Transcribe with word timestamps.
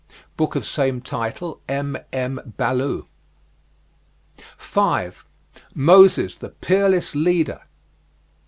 Book 0.35 0.55
of 0.55 0.65
same 0.65 0.99
title, 1.01 1.61
M.M. 1.69 2.53
Ballou. 2.57 3.05
5. 4.57 5.25
MOSES 5.75 6.37
THE 6.37 6.49
PEERLESS 6.49 7.13
LEADER. 7.13 7.61